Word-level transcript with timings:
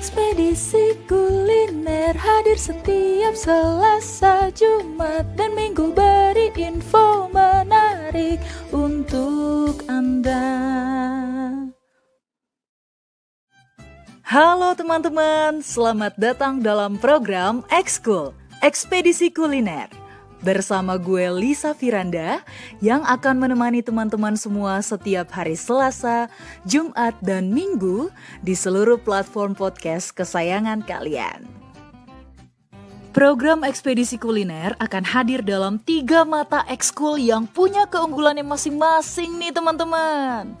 Ekspedisi 0.00 0.96
kuliner 1.04 2.16
hadir 2.16 2.56
setiap 2.56 3.36
Selasa, 3.36 4.48
Jumat, 4.56 5.28
dan 5.36 5.52
Minggu 5.52 5.92
beri 5.92 6.48
info 6.56 7.28
menarik 7.28 8.40
untuk 8.72 9.84
Anda. 9.92 10.40
Halo 14.24 14.72
teman-teman, 14.72 15.60
selamat 15.60 16.16
datang 16.16 16.64
dalam 16.64 16.96
program 16.96 17.60
Ekskul, 17.68 18.32
Ekspedisi 18.64 19.28
Kuliner. 19.28 19.99
Bersama 20.40 20.96
gue 20.96 21.28
Lisa 21.28 21.76
Firanda 21.76 22.40
yang 22.80 23.04
akan 23.04 23.44
menemani 23.44 23.84
teman-teman 23.84 24.40
semua 24.40 24.80
setiap 24.80 25.28
hari 25.36 25.52
Selasa, 25.52 26.32
Jumat, 26.64 27.12
dan 27.20 27.52
Minggu 27.52 28.08
di 28.40 28.56
seluruh 28.56 28.96
platform 28.96 29.52
podcast 29.52 30.16
kesayangan 30.16 30.80
kalian. 30.88 31.44
Program 33.12 33.68
Ekspedisi 33.68 34.16
Kuliner 34.16 34.72
akan 34.80 35.04
hadir 35.04 35.44
dalam 35.44 35.76
tiga 35.76 36.24
mata 36.24 36.64
ekskul 36.72 37.20
yang 37.20 37.44
punya 37.44 37.84
keunggulannya 37.84 38.46
masing-masing 38.46 39.36
nih 39.36 39.52
teman-teman. 39.52 40.56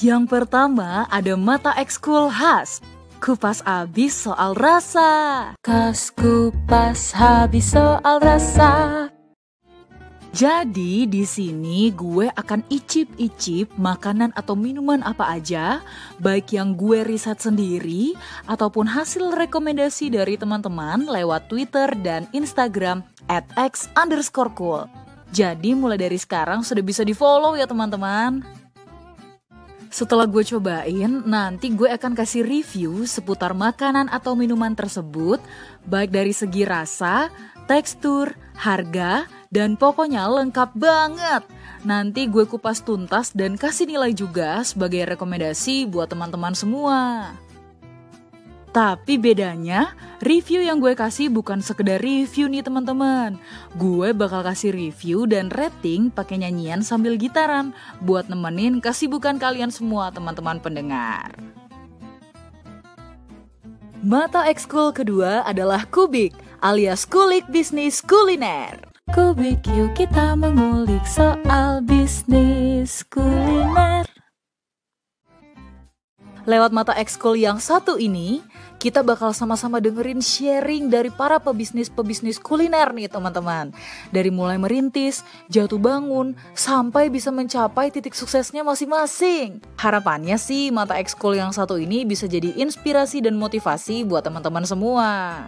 Yang 0.00 0.24
pertama 0.24 1.04
ada 1.12 1.36
mata 1.36 1.76
ekskul 1.76 2.32
khas 2.32 2.80
Kupas 3.18 3.66
abis 3.66 4.30
soal 4.30 4.54
rasa. 4.54 5.10
Kas 5.58 6.14
kupas 6.14 7.10
habis 7.18 7.74
soal 7.74 8.22
rasa. 8.22 9.10
Jadi 10.30 11.02
di 11.02 11.26
sini 11.26 11.90
gue 11.90 12.30
akan 12.30 12.62
icip-icip 12.70 13.74
makanan 13.74 14.30
atau 14.38 14.54
minuman 14.54 15.02
apa 15.02 15.34
aja, 15.34 15.82
baik 16.22 16.54
yang 16.54 16.78
gue 16.78 17.02
riset 17.02 17.42
sendiri 17.42 18.14
ataupun 18.46 18.86
hasil 18.86 19.34
rekomendasi 19.34 20.14
dari 20.14 20.38
teman-teman 20.38 21.10
lewat 21.10 21.50
Twitter 21.50 21.90
dan 21.98 22.30
Instagram 22.30 23.02
at 23.26 23.42
x 23.58 23.90
underscore 23.98 24.54
cool. 24.54 24.86
Jadi 25.34 25.74
mulai 25.74 25.98
dari 25.98 26.16
sekarang 26.16 26.62
sudah 26.62 26.86
bisa 26.86 27.02
di 27.02 27.18
follow 27.18 27.58
ya 27.58 27.66
teman-teman. 27.66 28.57
Setelah 29.88 30.28
gue 30.28 30.44
cobain, 30.44 31.12
nanti 31.24 31.72
gue 31.72 31.88
akan 31.88 32.12
kasih 32.12 32.44
review 32.44 33.08
seputar 33.08 33.56
makanan 33.56 34.12
atau 34.12 34.36
minuman 34.36 34.76
tersebut, 34.76 35.40
baik 35.88 36.12
dari 36.12 36.36
segi 36.36 36.68
rasa, 36.68 37.32
tekstur, 37.64 38.36
harga, 38.52 39.24
dan 39.48 39.80
pokoknya 39.80 40.28
lengkap 40.28 40.76
banget. 40.76 41.42
Nanti 41.88 42.28
gue 42.28 42.44
kupas 42.44 42.84
tuntas 42.84 43.32
dan 43.32 43.56
kasih 43.56 43.88
nilai 43.88 44.12
juga 44.12 44.60
sebagai 44.60 45.08
rekomendasi 45.08 45.88
buat 45.88 46.12
teman-teman 46.12 46.52
semua. 46.52 47.32
Tapi 48.68 49.16
bedanya, 49.16 49.96
review 50.20 50.60
yang 50.60 50.76
gue 50.76 50.92
kasih 50.92 51.32
bukan 51.32 51.64
sekedar 51.64 51.98
review 52.04 52.52
nih 52.52 52.60
teman-teman. 52.60 53.40
Gue 53.80 54.12
bakal 54.12 54.44
kasih 54.44 54.76
review 54.76 55.24
dan 55.24 55.48
rating 55.48 56.12
pakai 56.12 56.44
nyanyian 56.44 56.84
sambil 56.84 57.16
gitaran 57.16 57.72
buat 58.04 58.28
nemenin 58.28 58.84
kesibukan 58.84 59.40
kalian 59.40 59.72
semua 59.72 60.12
teman-teman 60.12 60.60
pendengar. 60.60 61.32
Mata 64.04 64.46
ekskul 64.46 64.94
kedua 64.94 65.42
adalah 65.42 65.82
Kubik 65.88 66.36
alias 66.62 67.02
Kulik 67.08 67.48
Bisnis 67.50 67.98
Kuliner. 68.04 68.78
Kubik 69.10 69.64
yuk 69.72 69.96
kita 69.96 70.36
mengulik 70.36 71.02
soal 71.08 71.80
bisnis 71.80 73.00
Lewat 76.48 76.72
mata 76.72 76.96
ekskul 76.96 77.36
yang 77.36 77.60
satu 77.60 78.00
ini, 78.00 78.40
kita 78.80 79.04
bakal 79.04 79.36
sama-sama 79.36 79.84
dengerin 79.84 80.24
sharing 80.24 80.88
dari 80.88 81.12
para 81.12 81.36
pebisnis-pebisnis 81.36 82.40
kuliner 82.40 82.88
nih 82.96 83.04
teman-teman. 83.04 83.68
Dari 84.16 84.32
mulai 84.32 84.56
merintis, 84.56 85.20
jatuh 85.52 85.76
bangun, 85.76 86.32
sampai 86.56 87.12
bisa 87.12 87.28
mencapai 87.28 87.92
titik 87.92 88.16
suksesnya 88.16 88.64
masing-masing. 88.64 89.60
Harapannya 89.76 90.40
sih 90.40 90.72
mata 90.72 90.96
ekskul 90.96 91.36
yang 91.36 91.52
satu 91.52 91.76
ini 91.76 92.08
bisa 92.08 92.24
jadi 92.24 92.56
inspirasi 92.56 93.20
dan 93.20 93.36
motivasi 93.36 94.08
buat 94.08 94.24
teman-teman 94.24 94.64
semua. 94.64 95.44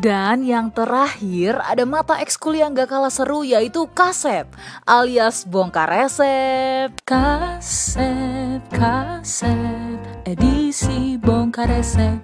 Dan 0.00 0.48
yang 0.48 0.72
terakhir 0.72 1.60
ada 1.60 1.84
mata 1.84 2.16
ekskul 2.24 2.56
yang 2.56 2.72
gak 2.72 2.88
kalah 2.88 3.12
seru 3.12 3.44
yaitu 3.44 3.84
kasep 3.92 4.48
alias 4.88 5.44
bongkar 5.44 5.92
resep. 5.92 6.88
Kasep, 7.04 8.64
kasep, 8.72 10.00
edisi 10.24 11.20
bongkar 11.20 11.68
resep. 11.68 12.16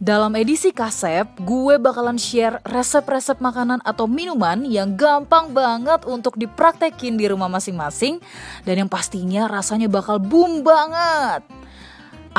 Dalam 0.00 0.32
edisi 0.32 0.72
kasep, 0.72 1.44
gue 1.44 1.76
bakalan 1.76 2.16
share 2.16 2.64
resep-resep 2.64 3.36
makanan 3.44 3.84
atau 3.84 4.08
minuman 4.08 4.64
yang 4.64 4.96
gampang 4.96 5.52
banget 5.52 6.08
untuk 6.08 6.40
dipraktekin 6.40 7.20
di 7.20 7.28
rumah 7.28 7.52
masing-masing 7.52 8.24
dan 8.64 8.80
yang 8.80 8.88
pastinya 8.88 9.44
rasanya 9.52 9.92
bakal 9.92 10.16
boom 10.16 10.64
banget. 10.64 11.59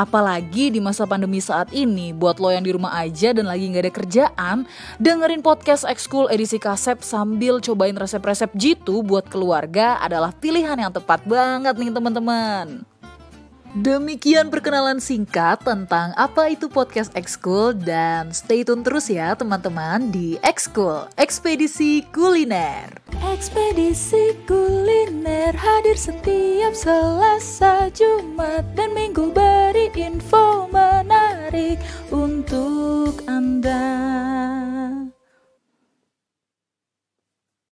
Apalagi 0.02 0.74
di 0.74 0.82
masa 0.82 1.06
pandemi 1.06 1.38
saat 1.38 1.70
ini, 1.70 2.10
buat 2.10 2.42
lo 2.42 2.50
yang 2.50 2.66
di 2.66 2.74
rumah 2.74 2.90
aja 2.98 3.30
dan 3.30 3.46
lagi 3.46 3.70
nggak 3.70 3.86
ada 3.86 3.94
kerjaan, 3.94 4.56
dengerin 4.98 5.46
podcast 5.46 5.86
Ekskul 5.86 6.26
edisi 6.26 6.58
kasep 6.58 7.06
sambil 7.06 7.62
cobain 7.62 7.94
resep-resep 7.94 8.50
jitu 8.58 9.06
buat 9.06 9.30
keluarga 9.30 10.02
adalah 10.02 10.34
pilihan 10.34 10.74
yang 10.74 10.90
tepat 10.90 11.22
banget 11.22 11.78
nih 11.78 11.94
teman-teman. 11.94 12.82
Demikian 13.78 14.50
perkenalan 14.50 14.98
singkat 14.98 15.62
tentang 15.62 16.12
apa 16.18 16.50
itu 16.50 16.66
podcast 16.66 17.14
Ekskul 17.14 17.78
dan 17.78 18.34
stay 18.34 18.66
tune 18.66 18.82
terus 18.82 19.06
ya 19.06 19.38
teman-teman 19.38 20.10
di 20.10 20.34
Ekskul, 20.42 21.08
Ekspedisi 21.14 22.02
Kuliner. 22.10 22.90
Ekspedisi 23.22 24.34
kuliner 24.50 25.21
hadir 25.92 26.00
setiap 26.00 26.72
Selasa, 26.72 27.92
Jumat, 27.92 28.64
dan 28.72 28.96
Minggu. 28.96 29.28
Beri 29.28 29.92
info 29.92 30.64
menarik 30.72 31.76